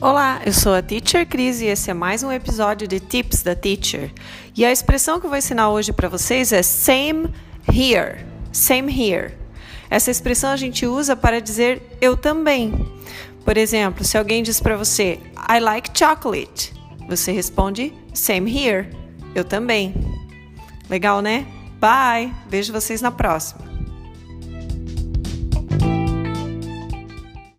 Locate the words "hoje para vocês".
5.70-6.52